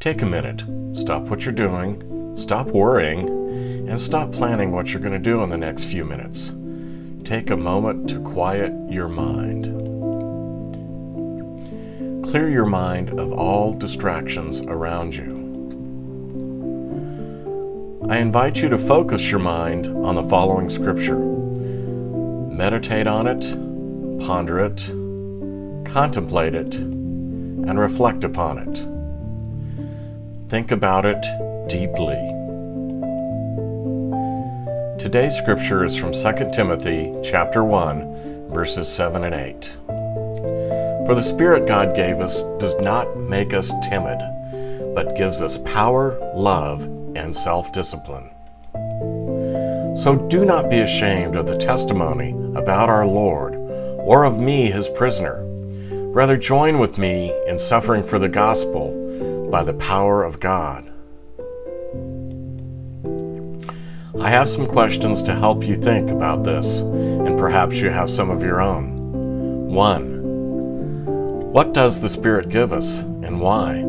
Take 0.00 0.22
a 0.22 0.26
minute. 0.26 0.64
Stop 0.98 1.24
what 1.24 1.44
you're 1.44 1.52
doing. 1.52 2.34
Stop 2.34 2.68
worrying. 2.68 3.28
And 3.86 4.00
stop 4.00 4.32
planning 4.32 4.72
what 4.72 4.88
you're 4.88 5.02
going 5.02 5.12
to 5.12 5.18
do 5.18 5.42
in 5.42 5.50
the 5.50 5.58
next 5.58 5.84
few 5.84 6.06
minutes. 6.06 6.52
Take 7.22 7.50
a 7.50 7.56
moment 7.56 8.08
to 8.08 8.18
quiet 8.22 8.72
your 8.90 9.08
mind. 9.08 9.66
Clear 12.24 12.48
your 12.48 12.64
mind 12.64 13.20
of 13.20 13.30
all 13.30 13.74
distractions 13.74 14.62
around 14.62 15.14
you. 15.14 15.38
I 18.08 18.16
invite 18.16 18.62
you 18.62 18.70
to 18.70 18.78
focus 18.78 19.30
your 19.30 19.40
mind 19.40 19.86
on 19.86 20.14
the 20.14 20.24
following 20.24 20.70
scripture. 20.70 21.18
Meditate 21.18 23.06
on 23.06 23.26
it, 23.26 23.42
ponder 24.24 24.64
it, 24.64 24.78
contemplate 25.92 26.54
it, 26.54 26.76
and 26.76 27.78
reflect 27.78 28.24
upon 28.24 28.56
it. 28.60 28.99
Think 30.50 30.72
about 30.72 31.06
it 31.06 31.22
deeply. 31.68 32.18
Today's 34.98 35.36
scripture 35.36 35.84
is 35.84 35.96
from 35.96 36.12
2 36.12 36.50
Timothy 36.52 37.14
chapter 37.22 37.62
1 37.62 38.48
verses 38.52 38.88
7 38.88 39.22
and 39.22 39.32
8. 39.32 39.76
For 41.06 41.14
the 41.14 41.22
spirit 41.22 41.68
God 41.68 41.94
gave 41.94 42.18
us 42.18 42.42
does 42.58 42.74
not 42.80 43.16
make 43.16 43.54
us 43.54 43.72
timid, 43.88 44.18
but 44.92 45.16
gives 45.16 45.40
us 45.40 45.58
power, 45.58 46.18
love, 46.34 46.82
and 47.14 47.36
self-discipline. 47.36 48.28
So 49.96 50.26
do 50.28 50.44
not 50.44 50.68
be 50.68 50.80
ashamed 50.80 51.36
of 51.36 51.46
the 51.46 51.58
testimony 51.58 52.32
about 52.56 52.88
our 52.88 53.06
Lord 53.06 53.54
or 53.54 54.24
of 54.24 54.40
me 54.40 54.68
his 54.72 54.88
prisoner. 54.88 55.44
Rather 56.12 56.36
join 56.36 56.80
with 56.80 56.98
me 56.98 57.32
in 57.46 57.56
suffering 57.56 58.02
for 58.02 58.18
the 58.18 58.28
gospel 58.28 59.00
by 59.50 59.64
the 59.64 59.74
power 59.74 60.22
of 60.22 60.38
God. 60.38 60.86
I 64.20 64.30
have 64.30 64.48
some 64.48 64.66
questions 64.66 65.22
to 65.24 65.34
help 65.34 65.64
you 65.64 65.76
think 65.76 66.10
about 66.10 66.44
this, 66.44 66.82
and 66.82 67.38
perhaps 67.38 67.76
you 67.76 67.90
have 67.90 68.10
some 68.10 68.30
of 68.30 68.42
your 68.42 68.60
own. 68.60 69.68
1. 69.68 70.20
What 71.52 71.72
does 71.72 72.00
the 72.00 72.08
Spirit 72.08 72.48
give 72.48 72.72
us, 72.72 73.00
and 73.00 73.40
why? 73.40 73.82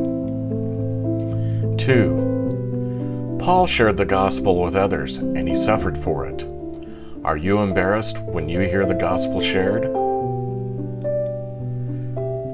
2. 1.77 3.37
Paul 3.39 3.67
shared 3.67 3.97
the 3.97 4.05
gospel 4.05 4.61
with 4.61 4.75
others, 4.75 5.17
and 5.17 5.47
he 5.47 5.55
suffered 5.55 5.97
for 5.97 6.25
it. 6.25 6.45
Are 7.23 7.37
you 7.37 7.59
embarrassed 7.59 8.17
when 8.19 8.49
you 8.49 8.61
hear 8.61 8.85
the 8.85 8.93
gospel 8.93 9.41
shared? 9.41 9.83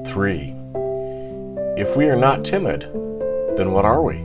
3. 0.06 0.54
If 1.76 1.96
we 1.96 2.06
are 2.06 2.16
not 2.16 2.44
timid, 2.44 2.90
then 3.58 3.72
what 3.72 3.84
are 3.84 4.02
we? 4.02 4.18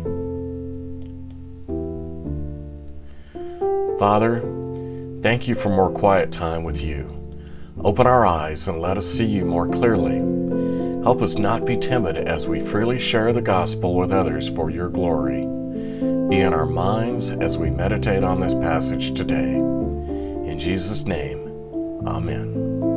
Father, 3.98 4.42
thank 5.24 5.48
you 5.48 5.56
for 5.56 5.70
more 5.70 5.90
quiet 5.90 6.32
time 6.32 6.64
with 6.64 6.80
you. 6.80 7.10
Open 7.80 8.06
our 8.06 8.28
eyes 8.28 8.68
and 8.68 8.80
let 8.80 8.96
us 8.96 9.12
see 9.12 9.26
you 9.26 9.44
more 9.44 9.68
clearly. 9.68 10.18
Help 11.02 11.24
us 11.24 11.36
not 11.36 11.66
be 11.66 11.76
timid 11.76 12.16
as 12.16 12.48
we 12.48 12.60
freely 12.60 13.00
share 13.00 13.34
the 13.34 13.42
gospel 13.42 13.96
with 13.96 14.12
others 14.12 14.50
for 14.50 14.70
your 14.70 14.90
glory. 14.90 15.42
Be 16.30 16.40
in 16.40 16.54
our 16.54 16.68
minds 16.68 17.32
as 17.32 17.58
we 17.58 17.72
meditate 17.72 18.24
on 18.24 18.40
this 18.40 18.54
passage 18.54 19.16
today. 19.16 19.56
In 19.56 20.60
Jesus' 20.60 21.06
name, 21.06 21.40
Amen. 22.06 22.93